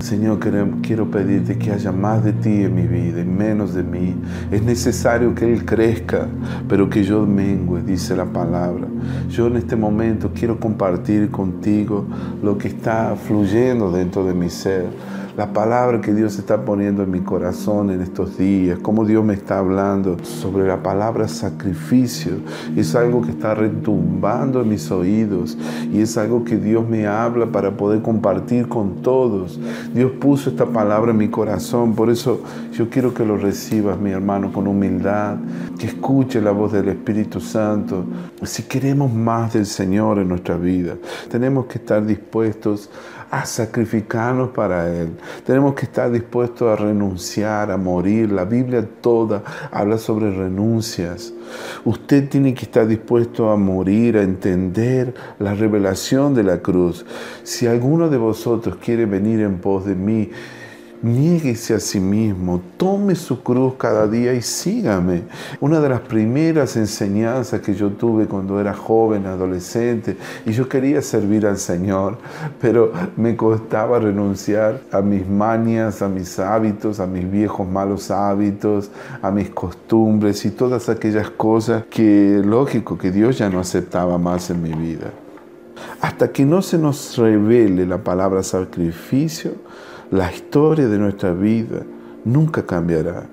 [0.00, 0.40] Señor,
[0.82, 4.16] quiero pedirte que haya más de ti en mi vida y menos de mí.
[4.50, 6.26] Es necesario que Él crezca,
[6.68, 8.88] pero que yo mengue, dice la palabra.
[9.28, 12.06] Yo en este momento quiero compartir contigo
[12.42, 14.86] lo que está fluyendo dentro de mi ser
[15.40, 19.32] la palabra que Dios está poniendo en mi corazón en estos días, cómo Dios me
[19.32, 22.32] está hablando sobre la palabra sacrificio.
[22.76, 25.56] Es algo que está retumbando en mis oídos
[25.90, 29.58] y es algo que Dios me habla para poder compartir con todos.
[29.94, 32.42] Dios puso esta palabra en mi corazón, por eso
[32.74, 35.38] yo quiero que lo recibas, mi hermano, con humildad,
[35.78, 38.04] que escuche la voz del Espíritu Santo.
[38.42, 40.96] Si queremos más del Señor en nuestra vida,
[41.30, 42.90] tenemos que estar dispuestos
[43.30, 45.16] a sacrificarnos para Él.
[45.44, 48.32] Tenemos que estar dispuestos a renunciar, a morir.
[48.32, 51.32] La Biblia toda habla sobre renuncias.
[51.84, 57.04] Usted tiene que estar dispuesto a morir, a entender la revelación de la cruz.
[57.42, 60.30] Si alguno de vosotros quiere venir en pos de mí,
[61.02, 65.22] Niéguese a sí mismo, tome su cruz cada día y sígame.
[65.58, 71.00] Una de las primeras enseñanzas que yo tuve cuando era joven, adolescente, y yo quería
[71.00, 72.18] servir al Señor,
[72.60, 78.90] pero me costaba renunciar a mis mañas, a mis hábitos, a mis viejos malos hábitos,
[79.22, 84.50] a mis costumbres y todas aquellas cosas que, lógico, que Dios ya no aceptaba más
[84.50, 85.10] en mi vida.
[86.02, 89.52] Hasta que no se nos revele la palabra sacrificio,
[90.10, 91.82] la historia de nuestra vida
[92.24, 93.26] nunca cambiará.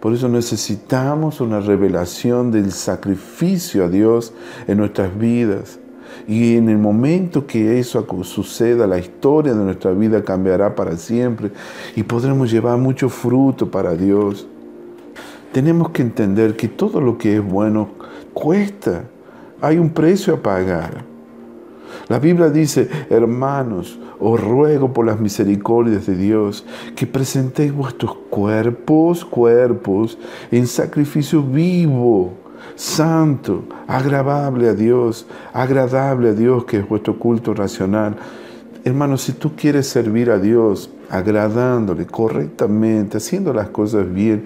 [0.00, 4.32] Por eso necesitamos una revelación del sacrificio a Dios
[4.66, 5.78] en nuestras vidas.
[6.26, 11.50] Y en el momento que eso suceda, la historia de nuestra vida cambiará para siempre
[11.96, 14.46] y podremos llevar mucho fruto para Dios.
[15.52, 17.90] Tenemos que entender que todo lo que es bueno
[18.32, 19.04] cuesta.
[19.60, 21.11] Hay un precio a pagar.
[22.12, 26.62] La Biblia dice, hermanos, os ruego por las misericordias de Dios
[26.94, 30.18] que presentéis vuestros cuerpos, cuerpos,
[30.50, 32.34] en sacrificio vivo,
[32.74, 38.14] santo, agradable a Dios, agradable a Dios, que es vuestro culto racional.
[38.84, 44.44] Hermanos, si tú quieres servir a Dios agradándole correctamente, haciendo las cosas bien,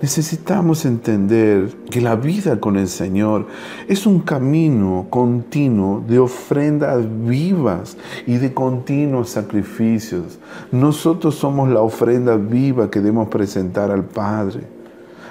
[0.00, 3.46] necesitamos entender que la vida con el Señor
[3.88, 7.96] es un camino continuo de ofrendas vivas
[8.26, 10.38] y de continuos sacrificios.
[10.72, 14.60] Nosotros somos la ofrenda viva que debemos presentar al Padre.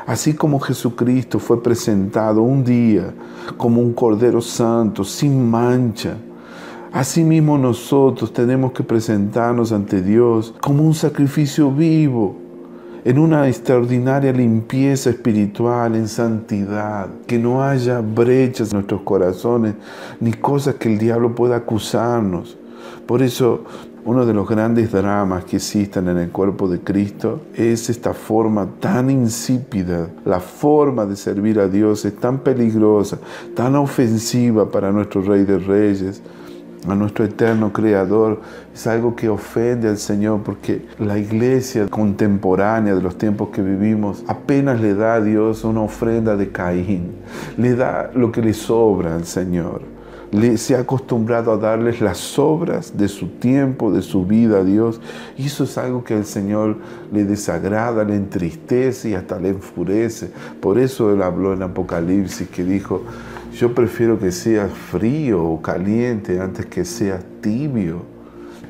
[0.06, 3.14] Así como Jesucristo fue presentado un día
[3.58, 6.18] como un Cordero Santo, sin mancha,
[6.94, 12.36] Asimismo nosotros tenemos que presentarnos ante Dios como un sacrificio vivo,
[13.06, 19.76] en una extraordinaria limpieza espiritual, en santidad, que no haya brechas en nuestros corazones,
[20.20, 22.58] ni cosas que el diablo pueda acusarnos.
[23.06, 23.66] Por eso,
[24.06, 28.68] uno de los grandes dramas que existen en el cuerpo de Cristo es esta forma
[28.80, 30.10] tan insípida.
[30.26, 33.18] La forma de servir a Dios es tan peligrosa,
[33.56, 36.22] tan ofensiva para nuestro Rey de Reyes
[36.88, 38.42] a nuestro eterno Creador
[38.74, 44.24] es algo que ofende al Señor porque la iglesia contemporánea de los tiempos que vivimos
[44.28, 47.14] apenas le da a Dios una ofrenda de Caín,
[47.58, 49.94] le da lo que le sobra al Señor.
[50.32, 54.64] Le, se ha acostumbrado a darles las obras de su tiempo, de su vida a
[54.64, 55.00] Dios.
[55.38, 56.78] Y eso es algo que al Señor
[57.12, 60.32] le desagrada, le entristece y hasta le enfurece.
[60.60, 63.04] Por eso Él habló en Apocalipsis que dijo,
[63.54, 68.02] yo prefiero que seas frío o caliente antes que seas tibio.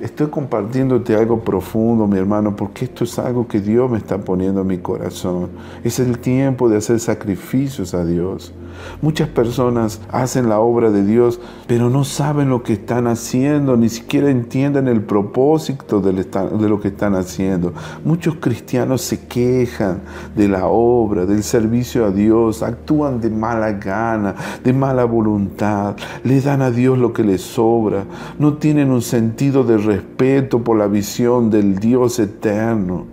[0.02, 4.62] Estoy compartiéndote algo profundo, mi hermano, porque esto es algo que Dios me está poniendo
[4.62, 5.50] en mi corazón.
[5.84, 8.54] Es el tiempo de hacer sacrificios a Dios.
[9.02, 13.90] Muchas personas hacen la obra de Dios, pero no saben lo que están haciendo, ni
[13.90, 17.74] siquiera entienden el propósito de lo que están haciendo.
[18.04, 20.02] Muchos cristianos se quejan
[20.36, 26.42] de la obra, del servicio a Dios, actúan de mala gana, de mala voluntad, le
[26.42, 28.06] dan a Dios lo que les sobra,
[28.40, 33.13] no tienen un sentido de respeto por la visión del Dios eterno.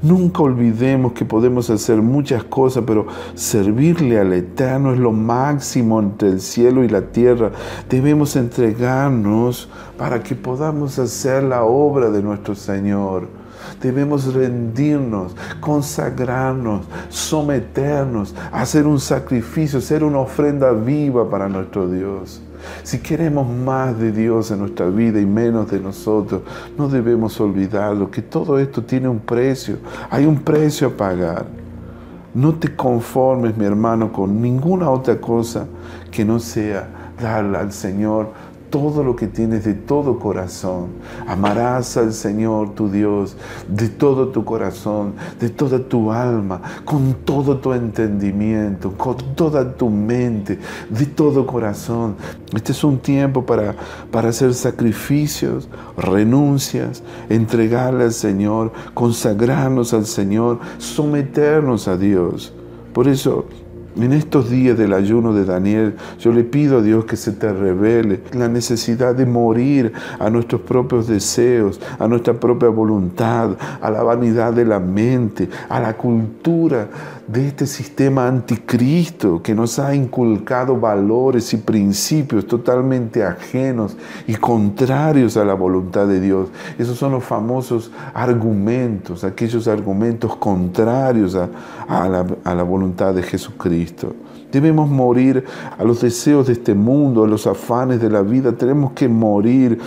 [0.00, 6.28] Nunca olvidemos que podemos hacer muchas cosas, pero servirle al Eterno es lo máximo entre
[6.28, 7.50] el cielo y la tierra.
[7.88, 13.26] Debemos entregarnos para que podamos hacer la obra de nuestro Señor.
[13.82, 22.40] Debemos rendirnos, consagrarnos, someternos, hacer un sacrificio, ser una ofrenda viva para nuestro Dios.
[22.82, 26.42] Si queremos más de Dios en nuestra vida y menos de nosotros,
[26.76, 29.78] no debemos olvidarlo, que todo esto tiene un precio,
[30.10, 31.46] hay un precio a pagar.
[32.34, 35.66] No te conformes, mi hermano, con ninguna otra cosa
[36.10, 36.88] que no sea
[37.20, 38.32] darle al Señor
[38.70, 40.88] todo lo que tienes de todo corazón.
[41.26, 43.36] Amarás al Señor tu Dios
[43.68, 49.88] de todo tu corazón, de toda tu alma, con todo tu entendimiento, con toda tu
[49.90, 52.16] mente, de todo corazón.
[52.54, 53.74] Este es un tiempo para,
[54.10, 62.52] para hacer sacrificios, renuncias, entregarle al Señor, consagrarnos al Señor, someternos a Dios.
[62.92, 63.46] Por eso
[64.04, 67.52] en estos días del ayuno de Daniel, yo le pido a Dios que se te
[67.52, 74.02] revele la necesidad de morir a nuestros propios deseos, a nuestra propia voluntad, a la
[74.02, 76.88] vanidad de la mente, a la cultura
[77.28, 83.96] de este sistema anticristo que nos ha inculcado valores y principios totalmente ajenos
[84.26, 86.48] y contrarios a la voluntad de Dios.
[86.78, 94.14] Esos son los famosos argumentos, aquellos argumentos contrarios a, la, la voluntad de Jesucristo.
[94.50, 95.44] Debemos morir
[95.76, 98.52] a los deseos de este mundo, a los afanes de la vida.
[98.52, 99.78] Tenemos que morir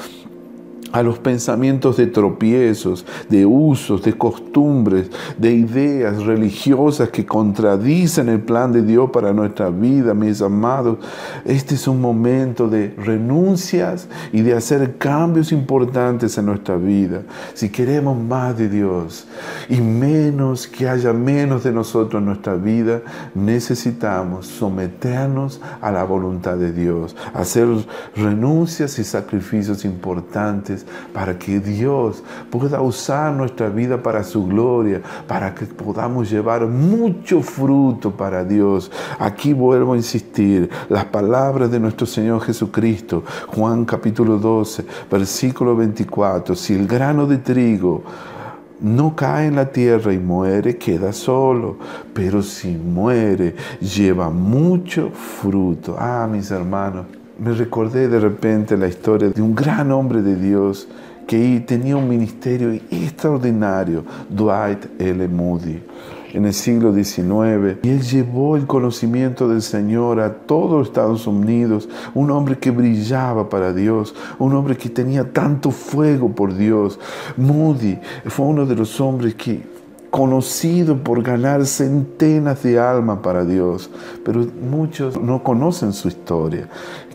[0.92, 8.42] a los pensamientos de tropiezos, de usos, de costumbres, de ideas religiosas que contradicen el
[8.42, 10.98] plan de Dios para nuestra vida, mis amados.
[11.46, 17.22] Este es un momento de renuncias y de hacer cambios importantes en nuestra vida.
[17.54, 19.28] Si queremos más de Dios
[19.70, 23.02] y menos, que haya menos de nosotros en nuestra vida,
[23.34, 27.68] necesitamos someternos a la voluntad de Dios, hacer
[28.16, 30.81] renuncias y sacrificios importantes
[31.14, 37.42] para que Dios pueda usar nuestra vida para su gloria, para que podamos llevar mucho
[37.42, 38.92] fruto para Dios.
[39.20, 46.56] Aquí vuelvo a insistir, las palabras de nuestro Señor Jesucristo, Juan capítulo 12, versículo 24,
[46.56, 48.04] si el grano de trigo
[48.82, 51.78] no cae en la tierra y muere, queda solo.
[52.14, 55.96] Pero si muere, lleva mucho fruto.
[56.00, 57.06] Ah, mis hermanos,
[57.40, 60.88] me recordé de repente la historia de un gran hombre de Dios
[61.28, 65.28] que tenía un ministerio extraordinario, Dwight L.
[65.30, 65.82] Moody,
[66.34, 67.78] en el siglo XIX.
[67.84, 72.72] Y él llevó el conocimiento del Señor a todos los Estados Unidos, un hombre que
[72.72, 77.00] brillaba para Dios, un hombre que tenía tanto fuego por Dios.
[77.38, 79.72] Moody fue uno de los hombres que
[80.10, 83.90] conocido por ganar centenas de almas para Dios,
[84.26, 86.68] pero muchos no conocen su historia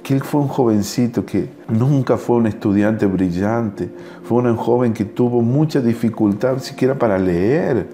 [0.06, 3.90] que él fue un jovencito que nunca fue un estudiante brillante,
[4.22, 7.88] fue un joven que tuvo mucha dificultad siquiera para leer.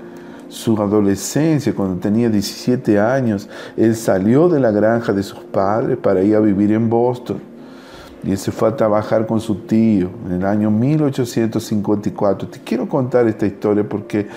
[0.51, 3.49] Su adolescencia, cuando tenía 17 años,
[3.79, 7.41] él salió de la granja de sus padres para ir a vivir en Boston.
[8.23, 12.47] Y él se fue a trabajar con su tío en el año 1854.
[12.47, 14.29] Te quiero contar esta historia porque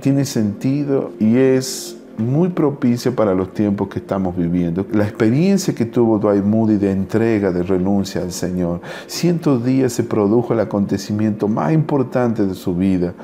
[0.00, 4.86] tiene sentido y es muy propicia para los tiempos que estamos viviendo.
[4.92, 10.04] La experiencia que tuvo Dwight Moody de entrega, de renuncia al Señor, cientos días se
[10.04, 13.14] produjo el acontecimiento más importante de su vida.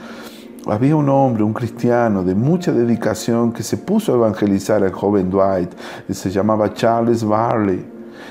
[0.67, 5.29] Había un hombre, un cristiano de mucha dedicación que se puso a evangelizar al joven
[5.31, 5.71] Dwight,
[6.11, 7.85] se llamaba Charles Barley.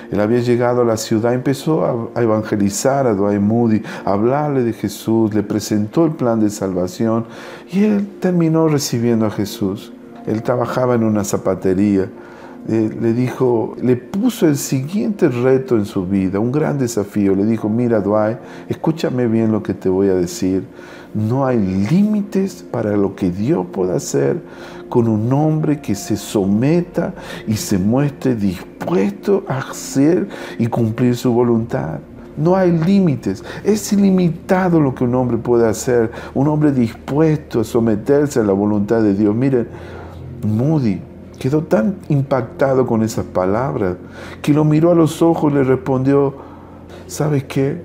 [0.10, 4.74] Él había llegado a la ciudad, empezó a evangelizar a Dwight Moody, a hablarle de
[4.74, 7.26] Jesús, le presentó el plan de salvación
[7.70, 9.92] y él terminó recibiendo a Jesús
[10.26, 12.10] él trabajaba en una zapatería,
[12.68, 17.36] eh, le dijo, le puso el siguiente reto en su vida, un gran desafío.
[17.36, 18.38] Le dijo, mira Dwight,
[18.70, 20.66] escúchame bien lo que te voy a decir.
[21.14, 24.42] No hay límites para lo que Dios pueda hacer
[24.90, 27.14] con un hombre que se someta
[27.48, 30.28] y se muestre dispuesto a hacer
[30.60, 32.00] y cumplir su voluntad.
[32.38, 33.44] No hay límites.
[33.64, 36.12] Es ilimitado lo que un hombre puede hacer.
[36.34, 39.36] Un hombre dispuesto a someterse a la voluntad de Dios.
[39.36, 39.68] Miren,
[40.44, 41.02] Moody
[41.40, 43.96] quedó tan impactado con esas palabras
[44.42, 46.36] que lo miró a los ojos y le respondió,
[47.08, 47.82] ¿sabes qué?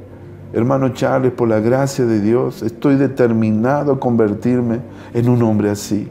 [0.53, 4.81] Hermano Charles, por la gracia de Dios, estoy determinado a convertirme
[5.13, 6.09] en un hombre así.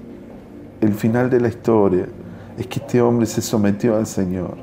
[0.81, 2.07] El final de la historia
[2.57, 4.55] es que este hombre se sometió al Señor.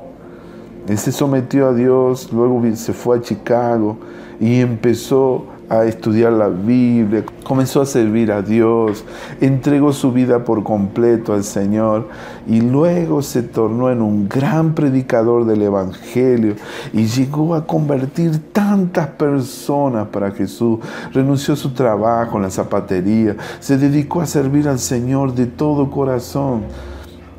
[0.87, 3.97] Él se sometió a Dios, luego se fue a Chicago
[4.39, 5.45] y empezó
[5.79, 9.03] a estudiar la Biblia, comenzó a servir a Dios,
[9.41, 12.09] entregó su vida por completo al Señor
[12.47, 16.55] y luego se tornó en un gran predicador del Evangelio
[16.93, 20.79] y llegó a convertir tantas personas para Jesús.
[21.11, 25.89] Renunció a su trabajo en la zapatería, se dedicó a servir al Señor de todo
[25.89, 26.63] corazón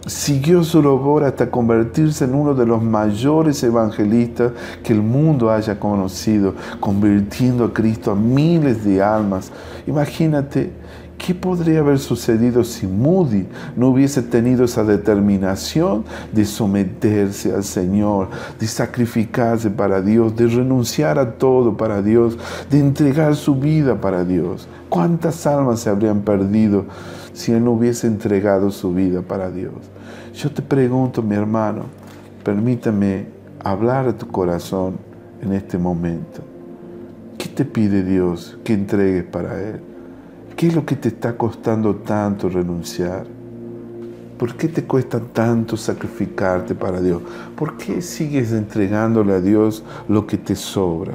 [0.07, 5.79] siguió su labor hasta convertirse en uno de los mayores evangelistas que el mundo haya
[5.79, 9.51] conocido, convirtiendo a Cristo a miles de almas.
[9.87, 10.73] Imagínate
[11.17, 13.47] ¿Qué podría haber sucedido si Moody
[13.77, 21.19] no hubiese tenido esa determinación de someterse al Señor, de sacrificarse para Dios, de renunciar
[21.19, 22.37] a todo para Dios,
[22.69, 24.69] de entregar su vida para Dios?
[24.91, 26.85] ¿Cuántas almas se habrían perdido
[27.33, 29.94] si Él no hubiese entregado su vida para Dios?
[30.35, 31.85] Yo te pregunto, mi hermano,
[32.43, 33.27] permítame
[33.63, 34.99] hablar a tu corazón
[35.41, 36.43] en este momento.
[37.39, 39.81] ¿Qué te pide Dios que entregues para Él?
[40.57, 43.27] ¿Qué es lo que te está costando tanto renunciar?
[44.37, 47.23] ¿Por qué te cuesta tanto sacrificarte para Dios?
[47.55, 51.15] ¿Por qué sigues entregándole a Dios lo que te sobra?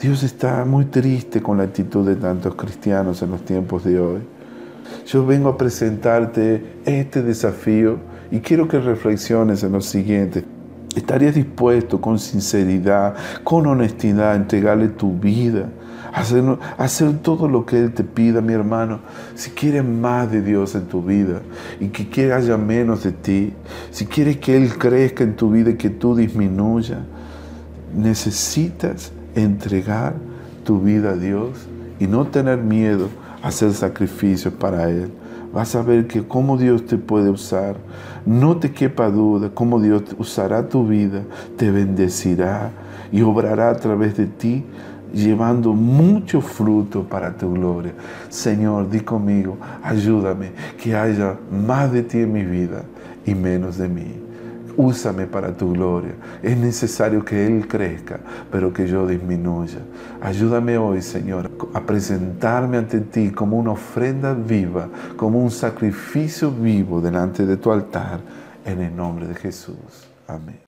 [0.00, 4.35] Dios está muy triste con la actitud de tantos cristianos en los tiempos de hoy.
[5.06, 7.98] Yo vengo a presentarte este desafío
[8.30, 10.44] y quiero que reflexiones en lo siguiente.
[10.96, 13.14] ¿Estarías dispuesto con sinceridad,
[13.44, 15.68] con honestidad a entregarle tu vida?
[16.12, 19.00] Hacer, todo lo que Él te pida, mi hermano.
[19.34, 21.42] Si quieres más de Dios en tu vida
[21.78, 23.52] y que quiere haya menos de ti,
[23.90, 27.00] si quieres que Él crezca en tu vida y que tú disminuya,
[27.94, 30.14] necesitas entregar
[30.64, 31.50] tu vida a Dios
[32.00, 33.10] y no tener miedo
[33.42, 35.10] hacer sacrificios para Él.
[35.52, 37.76] Vas a ver que cómo Dios te puede usar.
[38.24, 41.22] No te quepa duda cómo Dios usará tu vida,
[41.56, 42.70] te bendecirá
[43.12, 44.64] y obrará a través de ti
[45.14, 47.92] llevando mucho fruto para tu gloria.
[48.28, 50.52] Señor, di conmigo, ayúdame,
[50.82, 52.82] que haya más de ti en mi vida
[53.24, 54.25] y menos de mí.
[54.76, 56.12] Úsame para tu gloria.
[56.42, 59.78] Es necesario que Él crezca, pero que yo disminuya.
[60.20, 67.00] Ayúdame hoy, Señor, a presentarme ante ti como una ofrenda viva, como un sacrificio vivo
[67.00, 68.20] delante de tu altar,
[68.64, 70.08] en el nombre de Jesús.
[70.28, 70.65] Amén.